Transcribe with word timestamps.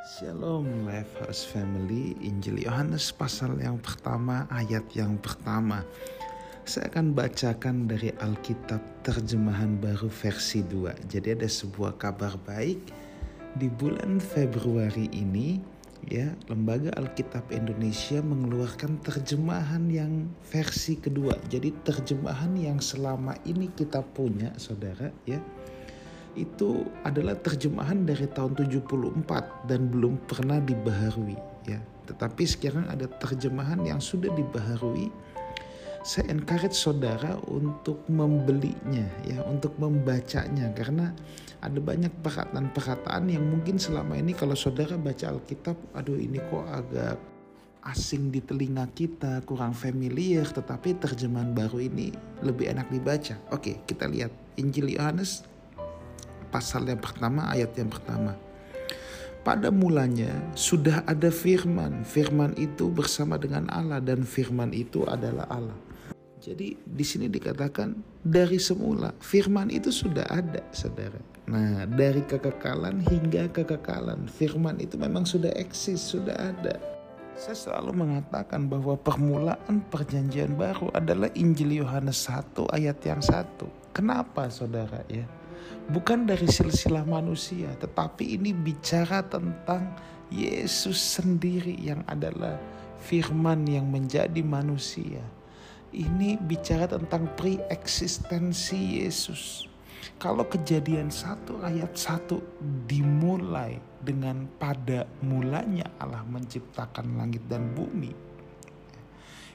Shalom 0.00 0.88
Life 0.88 1.12
House 1.20 1.44
Family 1.44 2.16
Injil 2.24 2.64
Yohanes 2.64 3.12
pasal 3.12 3.60
yang 3.60 3.76
pertama 3.84 4.48
ayat 4.48 4.88
yang 4.96 5.20
pertama. 5.20 5.84
Saya 6.64 6.88
akan 6.88 7.12
bacakan 7.12 7.84
dari 7.84 8.08
Alkitab 8.16 8.80
terjemahan 9.04 9.76
baru 9.76 10.08
versi 10.08 10.64
2 10.64 11.04
Jadi 11.04 11.36
ada 11.36 11.44
sebuah 11.44 12.00
kabar 12.00 12.40
baik 12.48 12.80
Di 13.60 13.68
bulan 13.68 14.24
Februari 14.24 15.12
ini 15.12 15.60
ya. 16.08 16.32
Lembaga 16.48 16.96
Alkitab 16.96 17.52
Indonesia 17.52 18.24
mengeluarkan 18.24 19.04
terjemahan 19.04 19.84
yang 19.92 20.32
versi 20.48 20.96
kedua. 20.96 21.36
Jadi 21.52 21.76
terjemahan 21.84 22.56
yang 22.56 22.80
selama 22.80 23.36
ini 23.44 23.68
kita 23.76 24.00
punya 24.00 24.48
saudara 24.56 25.12
ya 25.28 25.44
itu 26.34 26.86
adalah 27.02 27.38
terjemahan 27.38 28.06
dari 28.06 28.26
tahun 28.30 28.58
74 28.58 29.66
dan 29.66 29.90
belum 29.90 30.18
pernah 30.26 30.58
dibaharui 30.62 31.38
ya. 31.66 31.80
Tetapi 32.10 32.42
sekarang 32.42 32.86
ada 32.90 33.06
terjemahan 33.06 33.82
yang 33.86 34.02
sudah 34.02 34.30
dibaharui. 34.34 35.10
Saya 36.00 36.32
encourage 36.32 36.74
saudara 36.74 37.36
untuk 37.44 38.08
membelinya 38.08 39.04
ya, 39.28 39.44
untuk 39.44 39.76
membacanya 39.76 40.72
karena 40.72 41.12
ada 41.60 41.76
banyak 41.76 42.08
perkataan-perkataan 42.24 43.28
yang 43.28 43.44
mungkin 43.44 43.76
selama 43.76 44.16
ini 44.16 44.32
kalau 44.32 44.56
saudara 44.56 44.96
baca 44.96 45.28
Alkitab, 45.28 45.76
aduh 45.92 46.16
ini 46.16 46.40
kok 46.40 46.64
agak 46.72 47.20
asing 47.84 48.32
di 48.32 48.40
telinga 48.44 48.88
kita, 48.92 49.44
kurang 49.44 49.72
familiar, 49.72 50.44
tetapi 50.44 51.00
terjemahan 51.00 51.52
baru 51.52 51.84
ini 51.84 52.12
lebih 52.44 52.72
enak 52.72 52.88
dibaca. 52.92 53.36
Oke, 53.52 53.84
kita 53.84 54.08
lihat 54.08 54.32
Injil 54.60 54.96
Yohanes 54.96 55.44
pasal 56.50 56.90
yang 56.90 56.98
pertama 56.98 57.46
ayat 57.48 57.72
yang 57.78 57.88
pertama. 57.88 58.34
Pada 59.40 59.72
mulanya 59.72 60.36
sudah 60.52 61.00
ada 61.08 61.32
firman. 61.32 62.04
Firman 62.04 62.52
itu 62.60 62.92
bersama 62.92 63.40
dengan 63.40 63.72
Allah 63.72 63.96
dan 64.02 64.20
firman 64.28 64.74
itu 64.76 65.08
adalah 65.08 65.48
Allah. 65.48 65.78
Jadi 66.40 66.76
di 66.76 67.04
sini 67.04 67.28
dikatakan 67.28 67.96
dari 68.20 68.60
semula 68.60 69.12
firman 69.20 69.72
itu 69.72 69.88
sudah 69.88 70.28
ada, 70.28 70.60
Saudara. 70.72 71.20
Nah, 71.48 71.84
dari 71.88 72.24
kekekalan 72.24 73.00
hingga 73.04 73.48
kekekalan, 73.52 74.28
firman 74.28 74.76
itu 74.80 74.96
memang 75.00 75.24
sudah 75.24 75.52
eksis, 75.56 76.00
sudah 76.00 76.36
ada. 76.36 76.76
Saya 77.40 77.56
selalu 77.56 78.04
mengatakan 78.04 78.68
bahwa 78.68 79.00
permulaan 79.00 79.80
perjanjian 79.88 80.54
baru 80.60 80.92
adalah 80.92 81.32
Injil 81.32 81.80
Yohanes 81.80 82.28
1 82.28 82.68
ayat 82.76 83.00
yang 83.02 83.24
satu. 83.24 83.66
Kenapa 83.96 84.52
saudara 84.52 85.00
ya? 85.08 85.24
Bukan 85.90 86.28
dari 86.28 86.46
silsilah 86.46 87.02
manusia, 87.04 87.72
tetapi 87.78 88.38
ini 88.38 88.54
bicara 88.54 89.24
tentang 89.26 89.94
Yesus 90.30 90.96
sendiri 90.96 91.74
yang 91.82 92.06
adalah 92.06 92.54
firman 93.02 93.66
yang 93.66 93.90
menjadi 93.90 94.40
manusia. 94.44 95.20
Ini 95.90 96.38
bicara 96.38 96.86
tentang 96.86 97.26
pre-eksistensi 97.34 99.02
Yesus. 99.02 99.66
Kalau 100.20 100.46
kejadian 100.46 101.10
satu 101.10 101.58
ayat 101.64 101.96
satu 101.96 102.38
dimulai 102.86 103.80
dengan 104.00 104.46
pada 104.60 105.08
mulanya 105.24 105.88
Allah 105.98 106.22
menciptakan 106.28 107.18
langit 107.18 107.42
dan 107.50 107.74
bumi, 107.74 108.14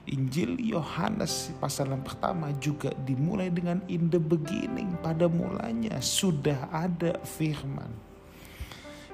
Injil 0.06 0.62
Yohanes 0.62 1.50
pasal 1.58 1.90
yang 1.90 2.06
pertama 2.06 2.54
juga 2.62 2.94
dimulai 3.10 3.50
dengan 3.50 3.82
in 3.90 4.06
the 4.14 4.22
beginning 4.22 4.94
pada 5.02 5.26
mulanya 5.26 5.98
sudah 5.98 6.70
ada 6.70 7.18
firman. 7.26 7.90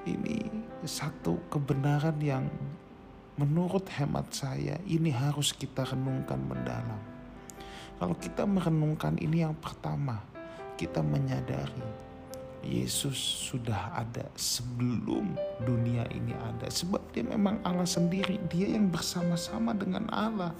Ini 0.03 0.51
satu 0.83 1.39
kebenaran 1.47 2.19
yang 2.19 2.51
menurut 3.39 3.87
hemat 3.95 4.35
saya 4.35 4.75
ini 4.83 5.15
harus 5.15 5.55
kita 5.55 5.87
renungkan 5.87 6.43
mendalam. 6.43 6.99
Kalau 7.95 8.17
kita 8.17 8.43
merenungkan 8.43 9.15
ini 9.21 9.45
yang 9.45 9.55
pertama, 9.55 10.19
kita 10.75 10.99
menyadari 11.05 12.11
Yesus 12.61 13.17
sudah 13.49 13.93
ada 13.93 14.29
sebelum 14.37 15.33
dunia 15.65 16.05
ini 16.13 16.33
ada. 16.37 16.69
Sebab 16.69 17.13
dia 17.13 17.25
memang 17.25 17.61
Allah 17.65 17.89
sendiri, 17.89 18.37
dia 18.49 18.73
yang 18.73 18.89
bersama-sama 18.89 19.73
dengan 19.73 20.05
Allah. 20.13 20.53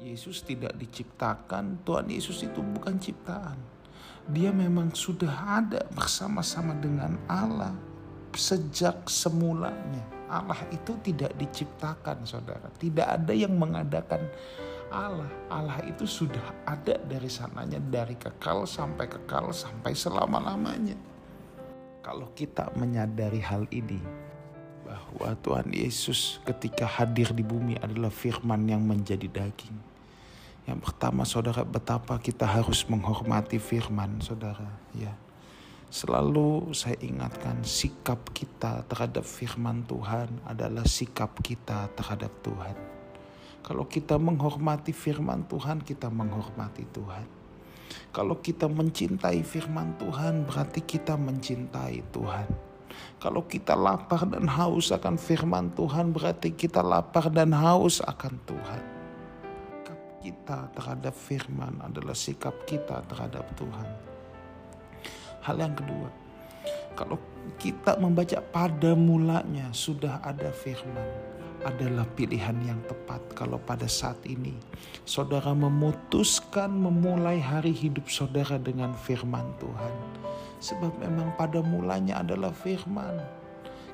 Yesus 0.00 0.44
tidak 0.44 0.76
diciptakan, 0.76 1.80
Tuhan 1.82 2.06
Yesus 2.12 2.44
itu 2.44 2.60
bukan 2.60 3.00
ciptaan. 3.00 3.56
Dia 4.26 4.50
memang 4.50 4.90
sudah 4.92 5.62
ada 5.62 5.86
bersama-sama 5.94 6.74
dengan 6.76 7.16
Allah 7.30 7.72
sejak 8.36 9.08
semulanya. 9.08 10.04
Allah 10.26 10.58
itu 10.74 10.98
tidak 11.00 11.32
diciptakan, 11.38 12.26
saudara. 12.26 12.68
Tidak 12.76 13.06
ada 13.06 13.32
yang 13.32 13.54
mengadakan 13.54 14.26
Allah. 14.90 15.30
Allah 15.48 15.78
itu 15.86 16.04
sudah 16.04 16.66
ada 16.66 16.98
dari 17.06 17.30
sananya, 17.30 17.78
dari 17.78 18.18
kekal 18.18 18.66
sampai 18.66 19.06
kekal 19.06 19.54
sampai 19.54 19.94
selama-lamanya. 19.94 20.98
Kalau 22.02 22.30
kita 22.34 22.70
menyadari 22.74 23.42
hal 23.42 23.66
ini, 23.70 23.98
bahwa 24.86 25.34
Tuhan 25.42 25.74
Yesus 25.74 26.38
ketika 26.46 26.86
hadir 26.86 27.34
di 27.34 27.42
bumi 27.42 27.74
adalah 27.82 28.14
firman 28.14 28.62
yang 28.70 28.86
menjadi 28.86 29.26
daging. 29.26 29.74
Yang 30.66 30.78
pertama 30.86 31.26
saudara 31.26 31.66
betapa 31.66 32.14
kita 32.22 32.46
harus 32.46 32.86
menghormati 32.86 33.58
firman 33.58 34.22
saudara 34.22 34.70
ya. 34.94 35.10
Selalu 35.90 36.74
saya 36.74 36.98
ingatkan 37.02 37.62
sikap 37.62 38.34
kita 38.34 38.82
terhadap 38.90 39.22
firman 39.22 39.86
Tuhan 39.86 40.30
adalah 40.42 40.82
sikap 40.82 41.38
kita 41.42 41.90
terhadap 41.94 42.30
Tuhan. 42.42 42.74
Kalau 43.62 43.86
kita 43.86 44.14
menghormati 44.18 44.94
firman 44.94 45.42
Tuhan, 45.50 45.82
kita 45.82 46.06
menghormati 46.06 46.86
Tuhan. 46.90 47.26
Kalau 48.14 48.38
kita 48.38 48.70
mencintai 48.70 49.42
firman 49.42 49.98
Tuhan, 49.98 50.46
berarti 50.46 50.82
kita 50.86 51.18
mencintai 51.18 52.02
Tuhan. 52.14 52.46
Kalau 53.16 53.44
kita 53.44 53.72
lapar 53.72 54.28
dan 54.28 54.46
haus 54.46 54.92
akan 54.92 55.16
firman 55.16 55.72
Tuhan, 55.72 56.12
berarti 56.12 56.52
kita 56.52 56.84
lapar 56.84 57.32
dan 57.32 57.52
haus 57.56 58.04
akan 58.04 58.34
Tuhan. 58.44 58.82
Sikap 59.82 60.00
kita 60.22 60.58
terhadap 60.76 61.14
firman 61.14 61.74
adalah 61.82 62.16
sikap 62.16 62.54
kita 62.68 63.02
terhadap 63.08 63.46
Tuhan. 63.56 63.88
Hal 65.46 65.56
yang 65.62 65.74
kedua, 65.78 66.08
kalau 66.98 67.20
kita 67.60 68.00
membaca 68.00 68.42
pada 68.42 68.96
mulanya 68.98 69.70
sudah 69.70 70.18
ada 70.24 70.50
firman, 70.50 71.36
adalah 71.66 72.06
pilihan 72.14 72.54
yang 72.62 72.80
tepat 72.86 73.18
kalau 73.34 73.58
pada 73.58 73.90
saat 73.90 74.22
ini 74.22 74.54
saudara 75.02 75.50
memutuskan 75.50 76.70
memulai 76.70 77.42
hari 77.42 77.74
hidup 77.74 78.06
saudara 78.06 78.60
dengan 78.60 78.94
firman 78.94 79.46
Tuhan. 79.58 80.15
Sebab 80.58 80.98
memang 81.00 81.36
pada 81.36 81.60
mulanya 81.60 82.20
adalah 82.24 82.52
firman. 82.52 83.20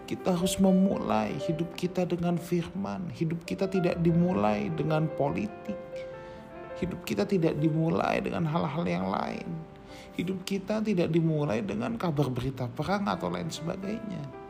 Kita 0.07 0.35
harus 0.35 0.59
memulai 0.59 1.39
hidup 1.47 1.73
kita 1.79 2.05
dengan 2.05 2.37
firman. 2.37 3.11
Hidup 3.15 3.47
kita 3.47 3.71
tidak 3.71 3.99
dimulai 4.03 4.69
dengan 4.75 5.07
politik. 5.07 5.79
Hidup 6.79 7.07
kita 7.07 7.23
tidak 7.23 7.59
dimulai 7.63 8.19
dengan 8.19 8.47
hal-hal 8.51 8.85
yang 8.85 9.07
lain. 9.07 9.47
Hidup 10.19 10.43
kita 10.45 10.83
tidak 10.83 11.09
dimulai 11.09 11.63
dengan 11.63 11.95
kabar 11.97 12.29
berita 12.29 12.69
perang 12.69 13.09
atau 13.09 13.33
lain 13.33 13.49
sebagainya 13.49 14.43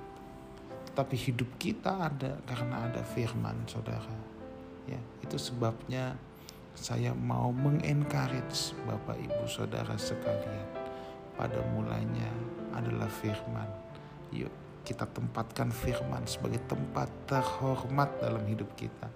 tapi 0.92 1.16
hidup 1.16 1.48
kita 1.56 2.12
ada 2.12 2.36
karena 2.44 2.84
ada 2.88 3.00
firman 3.00 3.64
saudara 3.64 4.12
ya 4.84 5.00
itu 5.24 5.40
sebabnya 5.40 6.16
saya 6.72 7.12
mau 7.12 7.52
mengencourage 7.52 8.76
Bapak 8.88 9.16
Ibu 9.20 9.44
Saudara 9.48 9.96
sekalian 9.96 10.81
pada 11.36 11.60
mulanya 11.72 12.28
adalah 12.76 13.08
firman 13.08 13.68
yuk 14.32 14.52
kita 14.82 15.06
tempatkan 15.06 15.70
firman 15.70 16.26
sebagai 16.26 16.60
tempat 16.66 17.06
terhormat 17.30 18.10
dalam 18.18 18.42
hidup 18.48 18.72
kita 18.74 19.08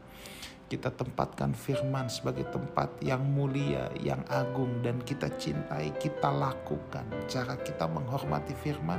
kita 0.66 0.90
tempatkan 0.90 1.54
firman 1.54 2.10
sebagai 2.10 2.50
tempat 2.50 2.90
yang 2.98 3.22
mulia, 3.22 3.86
yang 4.02 4.18
agung 4.26 4.82
dan 4.82 4.98
kita 4.98 5.30
cintai, 5.38 5.94
kita 5.94 6.26
lakukan. 6.26 7.06
Cara 7.30 7.54
kita 7.54 7.86
menghormati 7.86 8.50
firman 8.58 8.98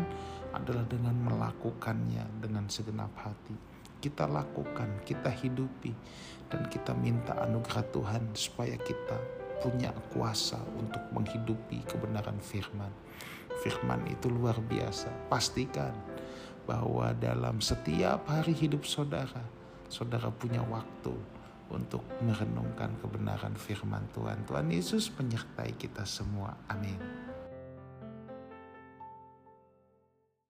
adalah 0.55 0.87
dengan 0.87 1.11
melakukannya 1.27 2.39
dengan 2.39 2.71
segenap 2.71 3.11
hati. 3.19 3.51
Kita 3.99 4.31
lakukan, 4.31 5.03
kita 5.03 5.27
hidupi 5.27 5.91
dan 6.47 6.71
kita 6.71 6.95
minta 6.95 7.35
anugerah 7.35 7.83
Tuhan 7.91 8.31
supaya 8.31 8.79
kita 8.79 9.36
punya 9.59 9.91
kuasa 10.13 10.59
untuk 10.77 11.01
menghidupi 11.13 11.83
kebenaran 11.85 12.37
firman. 12.39 12.91
Firman 13.65 14.05
itu 14.07 14.29
luar 14.29 14.57
biasa. 14.61 15.09
Pastikan 15.27 15.93
bahwa 16.69 17.15
dalam 17.17 17.63
setiap 17.63 18.27
hari 18.29 18.53
hidup 18.53 18.85
saudara, 18.85 19.41
saudara 19.87 20.29
punya 20.29 20.61
waktu 20.67 21.15
untuk 21.67 22.03
merenungkan 22.23 22.95
kebenaran 23.03 23.55
firman 23.55 24.03
Tuhan. 24.15 24.43
Tuhan 24.47 24.67
Yesus 24.71 25.11
menyertai 25.15 25.75
kita 25.75 26.07
semua. 26.07 26.55
Amin. 26.71 27.26